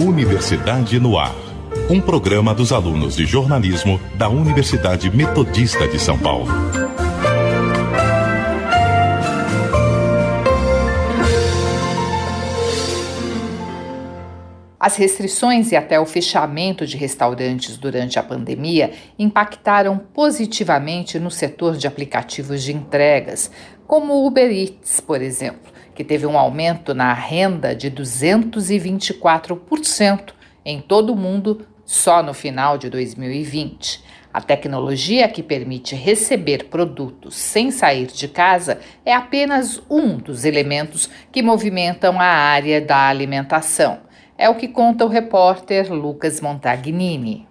Universidade 0.00 0.98
no 0.98 1.18
Ar. 1.18 1.34
Um 1.88 2.00
programa 2.00 2.54
dos 2.54 2.72
alunos 2.72 3.14
de 3.14 3.24
jornalismo 3.24 4.00
da 4.14 4.28
Universidade 4.28 5.14
Metodista 5.14 5.86
de 5.86 5.98
São 5.98 6.18
Paulo. 6.18 6.46
As 14.80 14.96
restrições 14.96 15.70
e 15.70 15.76
até 15.76 16.00
o 16.00 16.06
fechamento 16.06 16.84
de 16.84 16.96
restaurantes 16.96 17.76
durante 17.76 18.18
a 18.18 18.22
pandemia 18.22 18.92
impactaram 19.16 19.96
positivamente 19.96 21.20
no 21.20 21.30
setor 21.30 21.76
de 21.76 21.86
aplicativos 21.86 22.64
de 22.64 22.72
entregas, 22.72 23.48
como 23.86 24.14
o 24.14 24.26
Uber 24.26 24.50
Eats, 24.50 25.00
por 25.00 25.22
exemplo, 25.22 25.71
que 25.94 26.04
teve 26.04 26.26
um 26.26 26.38
aumento 26.38 26.94
na 26.94 27.12
renda 27.12 27.74
de 27.74 27.90
224% 27.90 30.32
em 30.64 30.80
todo 30.80 31.12
o 31.12 31.16
mundo 31.16 31.66
só 31.84 32.22
no 32.22 32.32
final 32.32 32.78
de 32.78 32.88
2020. 32.88 34.02
A 34.32 34.40
tecnologia 34.40 35.28
que 35.28 35.42
permite 35.42 35.94
receber 35.94 36.70
produtos 36.70 37.36
sem 37.36 37.70
sair 37.70 38.06
de 38.06 38.28
casa 38.28 38.80
é 39.04 39.12
apenas 39.12 39.82
um 39.90 40.16
dos 40.16 40.46
elementos 40.46 41.10
que 41.30 41.42
movimentam 41.42 42.18
a 42.18 42.24
área 42.24 42.80
da 42.80 43.08
alimentação. 43.08 44.00
É 44.38 44.48
o 44.48 44.54
que 44.54 44.68
conta 44.68 45.04
o 45.04 45.08
repórter 45.08 45.92
Lucas 45.92 46.40
Montagnini. 46.40 47.46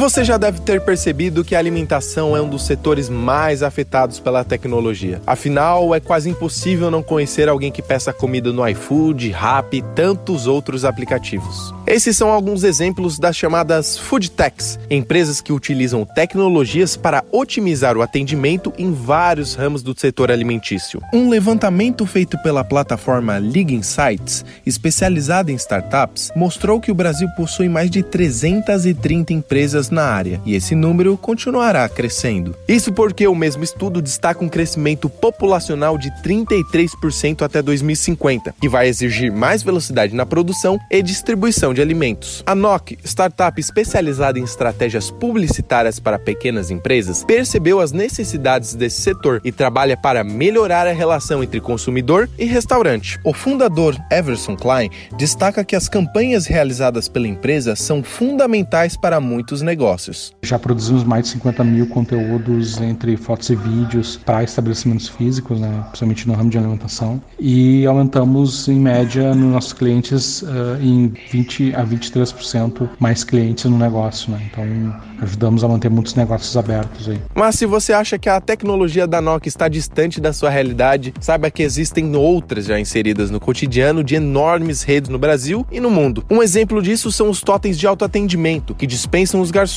Você 0.00 0.24
já 0.24 0.38
deve 0.38 0.60
ter 0.60 0.80
percebido 0.80 1.44
que 1.44 1.54
a 1.54 1.58
alimentação 1.58 2.34
é 2.34 2.40
um 2.40 2.48
dos 2.48 2.64
setores 2.64 3.10
mais 3.10 3.62
afetados 3.62 4.18
pela 4.18 4.42
tecnologia. 4.42 5.20
Afinal, 5.26 5.94
é 5.94 6.00
quase 6.00 6.30
impossível 6.30 6.90
não 6.90 7.02
conhecer 7.02 7.50
alguém 7.50 7.70
que 7.70 7.82
peça 7.82 8.10
comida 8.10 8.50
no 8.50 8.66
iFood, 8.66 9.30
Rappi 9.30 9.76
e 9.76 9.82
tantos 9.94 10.46
outros 10.46 10.86
aplicativos. 10.86 11.74
Esses 11.86 12.16
são 12.16 12.30
alguns 12.30 12.64
exemplos 12.64 13.18
das 13.18 13.36
chamadas 13.36 13.98
food 13.98 14.30
techs, 14.30 14.78
empresas 14.88 15.42
que 15.42 15.52
utilizam 15.52 16.06
tecnologias 16.06 16.96
para 16.96 17.22
otimizar 17.30 17.94
o 17.94 18.00
atendimento 18.00 18.72
em 18.78 18.94
vários 18.94 19.54
ramos 19.54 19.82
do 19.82 19.94
setor 19.98 20.30
alimentício. 20.30 21.02
Um 21.12 21.28
levantamento 21.28 22.06
feito 22.06 22.38
pela 22.38 22.64
plataforma 22.64 23.36
League 23.36 23.74
Insights, 23.74 24.46
especializada 24.64 25.52
em 25.52 25.56
startups, 25.56 26.30
mostrou 26.34 26.80
que 26.80 26.90
o 26.90 26.94
Brasil 26.94 27.28
possui 27.36 27.68
mais 27.68 27.90
de 27.90 28.02
330 28.02 29.34
empresas 29.34 29.89
na 29.92 30.04
área, 30.04 30.40
e 30.44 30.54
esse 30.54 30.74
número 30.74 31.16
continuará 31.16 31.88
crescendo. 31.88 32.54
Isso 32.68 32.92
porque 32.92 33.26
o 33.26 33.34
mesmo 33.34 33.64
estudo 33.64 34.00
destaca 34.00 34.44
um 34.44 34.48
crescimento 34.48 35.08
populacional 35.08 35.98
de 35.98 36.10
33% 36.22 37.42
até 37.42 37.60
2050, 37.60 38.54
que 38.60 38.68
vai 38.68 38.88
exigir 38.88 39.32
mais 39.32 39.62
velocidade 39.62 40.14
na 40.14 40.24
produção 40.24 40.78
e 40.90 41.02
distribuição 41.02 41.74
de 41.74 41.82
alimentos. 41.82 42.42
A 42.46 42.54
NOC, 42.54 42.98
startup 43.04 43.60
especializada 43.60 44.38
em 44.38 44.44
estratégias 44.44 45.10
publicitárias 45.10 45.98
para 45.98 46.18
pequenas 46.18 46.70
empresas, 46.70 47.24
percebeu 47.24 47.80
as 47.80 47.92
necessidades 47.92 48.74
desse 48.74 49.02
setor 49.02 49.40
e 49.44 49.50
trabalha 49.50 49.96
para 49.96 50.22
melhorar 50.22 50.86
a 50.86 50.92
relação 50.92 51.42
entre 51.42 51.60
consumidor 51.60 52.28
e 52.38 52.44
restaurante. 52.44 53.18
O 53.24 53.32
fundador 53.32 53.96
Everson 54.10 54.56
Klein 54.56 54.90
destaca 55.16 55.64
que 55.64 55.74
as 55.74 55.88
campanhas 55.88 56.46
realizadas 56.46 57.08
pela 57.08 57.26
empresa 57.26 57.74
são 57.74 58.02
fundamentais 58.02 58.96
para 58.96 59.20
muitos 59.20 59.62
negócios 59.62 59.79
negócios. 59.80 60.34
Já 60.42 60.58
produzimos 60.58 61.02
mais 61.04 61.24
de 61.24 61.30
50 61.30 61.64
mil 61.64 61.86
conteúdos 61.86 62.78
entre 62.80 63.16
fotos 63.16 63.48
e 63.48 63.56
vídeos 63.56 64.18
para 64.18 64.44
estabelecimentos 64.44 65.08
físicos, 65.08 65.58
né, 65.58 65.84
principalmente 65.88 66.28
no 66.28 66.34
ramo 66.34 66.50
de 66.50 66.58
alimentação, 66.58 67.20
e 67.38 67.86
aumentamos 67.86 68.68
em 68.68 68.78
média 68.78 69.34
nos 69.34 69.52
nossos 69.52 69.72
clientes 69.72 70.42
uh, 70.42 70.76
em 70.82 71.08
20 71.30 71.74
a 71.74 71.84
23% 71.84 72.88
mais 72.98 73.24
clientes 73.24 73.64
no 73.64 73.78
negócio. 73.78 74.30
Né? 74.30 74.50
Então 74.50 75.00
ajudamos 75.22 75.64
a 75.64 75.68
manter 75.68 75.88
muitos 75.88 76.14
negócios 76.14 76.54
abertos 76.56 77.08
aí. 77.08 77.20
Mas 77.34 77.54
se 77.54 77.64
você 77.64 77.92
acha 77.94 78.18
que 78.18 78.28
a 78.28 78.40
tecnologia 78.40 79.06
da 79.06 79.20
Nokia 79.20 79.48
está 79.48 79.68
distante 79.68 80.20
da 80.20 80.32
sua 80.32 80.50
realidade, 80.50 81.14
saiba 81.20 81.50
que 81.50 81.62
existem 81.62 82.14
outras 82.14 82.66
já 82.66 82.78
inseridas 82.78 83.30
no 83.30 83.40
cotidiano 83.40 84.04
de 84.04 84.14
enormes 84.14 84.82
redes 84.82 85.08
no 85.08 85.18
Brasil 85.18 85.66
e 85.70 85.80
no 85.80 85.90
mundo. 85.90 86.24
Um 86.30 86.42
exemplo 86.42 86.82
disso 86.82 87.10
são 87.10 87.30
os 87.30 87.40
totens 87.40 87.78
de 87.78 87.86
autoatendimento, 87.86 88.74
que 88.74 88.86
dispensam 88.86 89.40
os 89.40 89.50
garçons. 89.50 89.69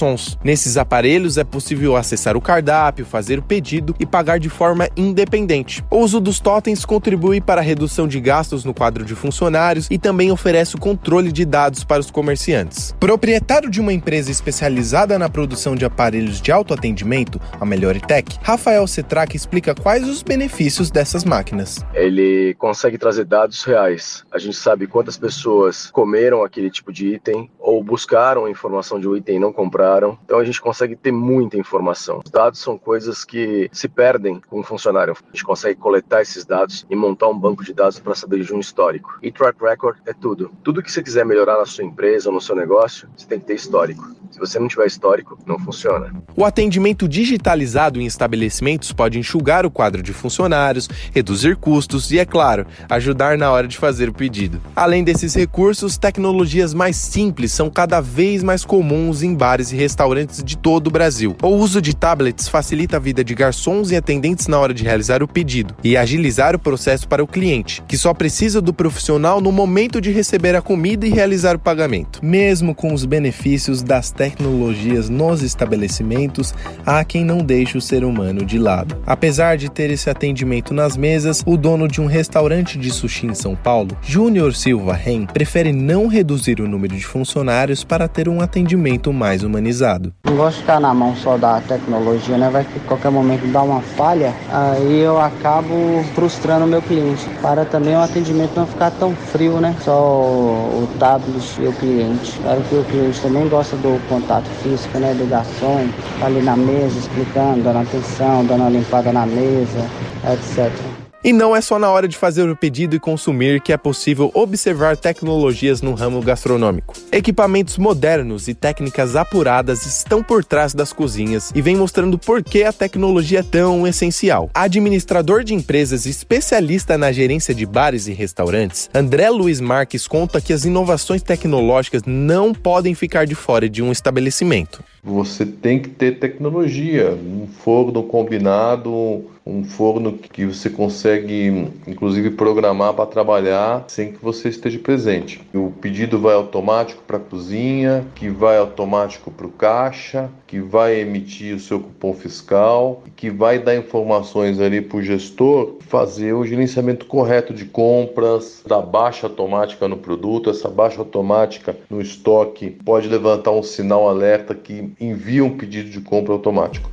Nesses 0.44 0.78
aparelhos 0.78 1.38
é 1.38 1.44
possível 1.44 1.96
acessar 1.96 2.36
o 2.36 2.42
cardápio, 2.42 3.06
fazer 3.06 3.40
o 3.40 3.44
pedido 3.44 3.96
e 4.00 4.06
pagar 4.06 4.40
de 4.40 4.50
forma 4.50 4.90
independente. 4.98 5.84
O 5.90 5.98
uso 5.98 6.20
dos 6.20 6.40
totens 6.40 6.84
contribui 6.86 7.40
para 7.40 7.62
a 7.62 7.64
redução 7.64 8.08
de 8.08 8.20
gastos 8.20 8.66
no 8.66 8.74
quadro 8.74 9.06
de 9.06 9.16
funcionários 9.16 9.88
e 9.90 9.98
também 9.98 10.32
oferece 10.32 10.76
o 10.76 10.80
controle 10.80 11.32
de 11.32 11.46
dados 11.46 11.84
para 11.84 12.00
os 12.00 12.10
comerciantes. 12.10 12.96
Proprietário 13.00 13.70
de 13.70 13.80
uma 13.80 13.94
empresa 13.94 14.32
especializada 14.32 15.18
na 15.20 15.30
produção 15.30 15.76
de 15.76 15.86
aparelhos 15.86 16.42
de 16.42 16.52
autoatendimento, 16.52 17.40
a 17.60 17.66
Melhoritech, 17.66 18.40
Rafael 18.42 18.88
Cetrac 18.88 19.36
explica 19.36 19.76
quais 19.76 20.08
os 20.08 20.24
benefícios 20.24 20.90
dessas 20.90 21.24
máquinas. 21.24 21.86
Ele 21.94 22.56
consegue 22.56 22.98
trazer 22.98 23.26
dados 23.26 23.64
reais. 23.64 24.24
A 24.32 24.38
gente 24.38 24.56
sabe 24.56 24.88
quantas 24.88 25.18
pessoas 25.18 25.90
comeram 25.92 26.44
aquele 26.44 26.70
tipo 26.70 26.92
de 26.92 27.16
item 27.16 27.50
ou 27.74 27.84
buscaram 27.84 28.48
informação 28.48 29.00
de 29.00 29.08
um 29.08 29.16
item 29.16 29.38
e 29.38 29.40
não 29.40 29.52
compraram. 29.52 30.18
Então 30.24 30.40
a 30.40 30.44
gente 30.44 30.62
consegue 30.62 30.96
ter 30.96 31.12
muita 31.12 31.58
informação. 31.58 32.22
Os 32.24 32.32
dados 32.32 32.60
são 32.60 32.78
coisas 32.78 33.24
que 33.26 33.70
se 33.72 33.88
perdem 33.88 34.40
com 34.48 34.60
um 34.60 34.64
funcionário. 34.64 35.14
A 35.14 35.32
gente 35.32 35.44
consegue 35.44 35.80
coletar 35.80 36.22
esses 36.22 36.46
dados 36.46 36.86
e 36.90 36.96
montar 36.96 37.28
um 37.28 37.38
banco 37.38 37.64
de 37.64 37.74
dados 37.74 38.00
para 38.00 38.16
saber 38.16 38.42
de 38.44 38.54
um 38.54 38.60
histórico. 38.60 39.18
E 39.22 39.32
track 39.32 39.64
record 39.64 39.98
é 40.06 40.14
tudo. 40.14 40.52
Tudo 40.64 40.84
que 40.84 40.92
você 40.92 41.02
quiser 41.02 41.26
melhorar 41.26 41.58
na 41.58 41.66
sua 41.66 41.84
empresa 41.84 42.30
ou 42.30 42.36
no 42.36 42.42
seu 42.42 42.56
negócio, 42.56 43.10
você 43.16 43.26
tem 43.26 43.40
que 43.40 43.46
ter 43.46 43.56
histórico. 43.56 44.14
Se 44.32 44.40
você 44.40 44.58
não 44.58 44.68
tiver 44.68 44.88
histórico, 44.88 45.38
não 45.46 45.60
funciona. 45.60 46.12
O 46.36 46.44
atendimento 46.44 47.08
digitalizado 47.08 48.02
em 48.02 48.06
estabelecimentos 48.06 48.92
pode 48.92 49.20
enxugar 49.20 49.64
o 49.64 49.70
quadro 49.70 50.02
de 50.02 50.12
funcionários, 50.12 50.90
reduzir 51.14 51.56
custos 51.56 52.12
e, 52.12 52.18
é 52.18 52.26
claro, 52.26 52.66
ajudar 52.90 53.38
na 53.38 53.52
hora 53.52 53.68
de 53.68 53.78
fazer 53.78 54.10
o 54.10 54.14
pedido. 54.14 54.60
Além 54.76 55.04
desses 55.04 55.36
recursos, 55.36 55.98
tecnologias 55.98 56.74
mais 56.74 56.96
simples 56.96 57.52
são 57.52 57.63
cada 57.70 58.02
vez 58.02 58.44
mais 58.44 58.66
comuns 58.66 59.24
em 59.24 59.34
bares 59.34 59.72
e 59.72 59.76
restaurantes 59.76 60.44
de 60.44 60.58
todo 60.58 60.88
o 60.88 60.92
Brasil. 60.92 61.36
O 61.42 61.50
uso 61.50 61.82
de 61.82 61.96
tablets 61.96 62.48
facilita 62.48 62.98
a 62.98 63.00
vida 63.00 63.24
de 63.24 63.36
garçons 63.36 63.92
e 63.92 63.96
atendentes 63.96 64.48
na 64.48 64.60
hora 64.60 64.74
de 64.74 64.84
realizar 64.84 65.22
o 65.22 65.28
pedido 65.28 65.76
e 65.84 65.96
agilizar 65.96 66.56
o 66.56 66.60
processo 66.60 67.08
para 67.08 67.24
o 67.24 67.28
cliente, 67.28 67.84
que 67.88 67.98
só 67.98 68.14
precisa 68.14 68.62
do 68.62 68.74
profissional 68.74 69.40
no 69.40 69.52
momento 69.52 70.02
de 70.02 70.12
receber 70.12 70.56
a 70.56 70.62
comida 70.62 71.06
e 71.06 71.12
realizar 71.12 71.56
o 71.56 71.60
pagamento. 71.60 72.20
Mesmo 72.24 72.74
com 72.74 72.94
os 72.94 73.06
benefícios 73.06 73.84
das 73.84 74.12
tecnologias 74.12 75.10
nos 75.10 75.42
estabelecimentos, 75.42 76.54
há 76.86 77.04
quem 77.04 77.24
não 77.24 77.38
deixe 77.38 77.78
o 77.78 77.82
ser 77.82 78.04
humano 78.04 78.46
de 78.46 78.58
lado. 78.58 78.98
Apesar 79.06 79.58
de 79.58 79.70
ter 79.70 79.90
esse 79.90 80.10
atendimento 80.10 80.74
nas 80.74 80.98
mesas, 80.98 81.44
o 81.46 81.56
dono 81.56 81.88
de 81.88 82.02
um 82.02 82.08
restaurante 82.08 82.78
de 82.78 82.92
sushi 82.92 83.28
em 83.28 83.34
São 83.34 83.56
Paulo, 83.56 83.98
Júnior 84.02 84.56
Silva 84.56 84.94
Ren, 84.94 85.26
prefere 85.26 85.72
não 85.72 86.08
reduzir 86.08 86.60
o 86.60 86.68
número 86.68 86.96
de 86.96 87.06
funcionários 87.06 87.53
para 87.86 88.08
ter 88.08 88.28
um 88.28 88.42
atendimento 88.42 89.14
mais 89.14 89.44
humanizado. 89.44 90.12
Não 90.26 90.36
gosto 90.36 90.56
de 90.56 90.62
ficar 90.62 90.80
na 90.80 90.92
mão 90.92 91.16
só 91.16 91.38
da 91.38 91.62
tecnologia, 91.62 92.36
né? 92.36 92.50
Vai 92.50 92.64
que 92.64 92.80
qualquer 92.82 93.12
momento 93.12 93.46
dá 93.52 93.62
uma 93.62 93.80
falha, 93.80 94.34
aí 94.50 95.02
eu 95.02 95.20
acabo 95.22 96.04
frustrando 96.16 96.66
o 96.66 96.68
meu 96.68 96.82
cliente. 96.82 97.30
Para 97.44 97.64
também 97.64 97.96
o 97.96 98.02
atendimento 98.02 98.56
não 98.56 98.66
ficar 98.66 98.90
tão 98.90 99.14
frio, 99.14 99.60
né? 99.60 99.76
Só 99.82 99.94
o 99.94 100.90
tablet 100.98 101.62
e 101.62 101.68
o 101.68 101.74
cliente. 101.74 102.40
Claro 102.42 102.62
que 102.64 102.76
o 102.76 102.84
cliente 102.86 103.22
também 103.22 103.48
gosta 103.48 103.76
do 103.78 104.02
contato 104.10 104.50
físico, 104.64 104.98
né? 104.98 105.14
Do 105.14 105.30
garçom, 105.30 105.88
ali 106.24 106.42
na 106.42 106.56
mesa 106.56 106.98
explicando, 106.98 107.62
dando 107.62 107.80
atenção, 107.80 108.44
dando 108.46 108.62
uma 108.62 108.70
limpada 108.72 109.14
na 109.14 109.28
mesa, 109.28 109.86
etc. 110.34 110.93
E 111.24 111.32
não 111.32 111.56
é 111.56 111.62
só 111.62 111.80
na 111.80 111.90
hora 111.90 112.06
de 112.06 112.18
fazer 112.18 112.50
o 112.50 112.56
pedido 112.56 112.98
e 112.98 113.00
consumir 113.00 113.62
que 113.62 113.72
é 113.72 113.78
possível 113.78 114.30
observar 114.34 114.98
tecnologias 114.98 115.82
no 115.82 115.94
ramo 115.94 116.22
gastronômico. 116.22 116.96
Equipamentos 117.14 117.78
modernos 117.78 118.50
e 118.50 118.54
técnicas 118.54 119.16
apuradas 119.16 119.86
estão 119.86 120.22
por 120.22 120.44
trás 120.44 120.74
das 120.74 120.92
cozinhas 120.92 121.50
e 121.56 121.62
vem 121.62 121.78
mostrando 121.78 122.18
por 122.18 122.44
que 122.44 122.64
a 122.64 122.74
tecnologia 122.74 123.40
é 123.40 123.44
tão 123.44 123.88
essencial. 123.88 124.50
Administrador 124.54 125.46
de 125.46 125.54
empresas 125.54 126.06
e 126.06 126.10
especialista 126.10 126.98
na 126.98 127.10
gerência 127.14 127.56
de 127.56 127.66
bares 127.66 128.08
e 128.08 128.12
restaurantes, 128.12 128.90
André 128.94 129.30
Luiz 129.30 129.62
Marques 129.62 130.06
conta 130.06 130.42
que 130.42 130.52
as 130.52 130.66
inovações 130.66 131.22
tecnológicas 131.22 132.02
não 132.06 132.54
podem 132.54 132.94
ficar 132.94 133.26
de 133.26 133.34
fora 133.34 133.70
de 133.70 133.82
um 133.82 133.94
estabelecimento. 133.94 134.84
Você 135.04 135.46
tem 135.46 135.80
que 135.80 135.90
ter 135.90 136.18
tecnologia, 136.20 137.12
um 137.12 137.46
forno 137.46 138.04
combinado, 138.04 139.26
um 139.46 139.64
forno 139.64 140.14
que 140.14 140.46
você 140.46 140.70
consegue, 140.70 141.68
inclusive, 141.86 142.30
programar 142.32 142.94
para 142.94 143.06
trabalhar 143.06 143.84
sem 143.90 144.14
que 144.14 144.24
você 144.24 144.48
esteja 144.48 144.80
presente. 144.80 145.42
O 145.54 145.72
pedido 145.72 146.18
vai 146.18 146.34
automático 146.34 147.04
para 147.06 147.18
a 147.18 147.20
cozinha, 147.20 148.06
que 148.16 148.30
vai 148.30 148.58
automático 148.58 149.30
para 149.30 149.46
o 149.46 149.52
caixa, 149.52 150.30
que 150.48 150.60
vai 150.60 151.02
emitir 151.02 151.56
o 151.56 151.60
seu 151.60 151.80
cupom 151.80 152.14
fiscal, 152.14 153.04
que 153.16 153.30
vai 153.30 153.60
dar 153.60 153.76
informações 153.76 154.60
ali 154.60 154.82
para 154.82 154.98
o 154.98 155.04
gestor 155.04 155.78
fazer 155.82 156.34
o 156.34 156.46
gerenciamento 156.46 157.06
correto 157.06 157.54
de 157.54 157.66
compras, 157.66 158.64
da 158.66 158.82
baixa 158.82 159.28
automática 159.28 159.88
no 159.88 159.98
produto. 159.98 160.50
Essa 160.50 160.70
baixa 160.70 161.00
automática 161.00 161.76
no 161.90 162.02
estoque 162.02 162.72
pode 162.86 163.08
levantar 163.08 163.52
um 163.52 163.64
sinal 163.64 164.08
alerta 164.08 164.56
que 164.56 164.93
envia 165.00 165.44
um 165.44 165.58
pedido 165.58 165.90
de 165.90 166.02
compra 166.02 166.34
automático. 166.34 166.92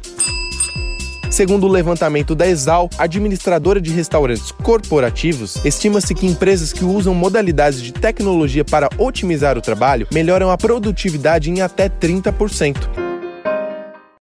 Segundo 1.30 1.64
o 1.64 1.68
levantamento 1.68 2.34
da 2.34 2.46
Exal, 2.46 2.90
administradora 2.98 3.80
de 3.80 3.92
restaurantes 3.92 4.50
corporativos, 4.50 5.64
estima-se 5.64 6.12
que 6.12 6.26
empresas 6.26 6.72
que 6.72 6.84
usam 6.84 7.14
modalidades 7.14 7.80
de 7.80 7.92
tecnologia 7.92 8.64
para 8.64 8.88
otimizar 8.98 9.56
o 9.56 9.62
trabalho 9.62 10.08
melhoram 10.12 10.50
a 10.50 10.58
produtividade 10.58 11.48
em 11.48 11.60
até 11.60 11.88
30%. 11.88 13.10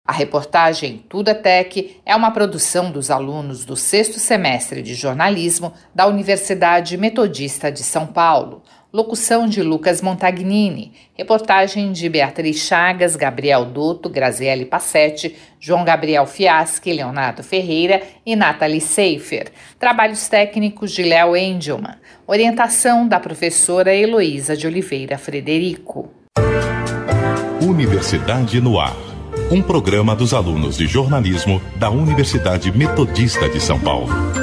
A 0.06 0.14
reportagem 0.14 1.06
Tudo 1.08 1.30
é 1.30 1.34
Tech 1.34 2.02
é 2.06 2.16
uma 2.16 2.32
produção 2.32 2.92
dos 2.92 3.10
alunos 3.10 3.64
do 3.64 3.76
sexto 3.76 4.20
semestre 4.20 4.82
de 4.82 4.94
jornalismo 4.94 5.74
da 5.96 6.06
Universidade 6.06 6.98
Metodista 6.98 7.72
de 7.72 7.82
São 7.82 8.06
Paulo. 8.06 8.62
Locução 8.94 9.48
de 9.48 9.64
Lucas 9.64 10.02
Montagnini. 10.02 10.92
Reportagem 11.14 11.94
de 11.94 12.10
Beatriz 12.10 12.58
Chagas, 12.58 13.16
Gabriel 13.16 13.64
Dotto, 13.64 14.10
Graziele 14.10 14.66
Passetti, 14.66 15.34
João 15.62 15.86
Gabriel 15.86 16.26
Fiaschi, 16.26 16.92
Leonardo 16.92 17.42
Ferreira 17.42 18.02
e 18.26 18.36
Nathalie 18.36 18.82
Seifer. 18.82 19.50
Trabalhos 19.80 20.28
técnicos 20.28 20.92
de 20.92 21.04
Léo 21.04 21.38
Engelman. 21.38 21.96
Orientação 22.28 23.08
da 23.08 23.18
professora 23.18 23.96
Heloísa 23.96 24.58
de 24.58 24.68
Oliveira 24.68 25.18
Frederico. 25.18 26.10
Universidade 27.66 28.60
no 28.60 28.78
Ar. 28.78 28.98
Um 29.50 29.62
programa 29.62 30.14
dos 30.14 30.34
alunos 30.34 30.76
de 30.76 30.86
jornalismo 30.86 31.62
da 31.78 31.90
Universidade 31.90 32.78
Metodista 32.78 33.48
de 33.48 33.62
São 33.62 33.80
Paulo. 33.80 34.41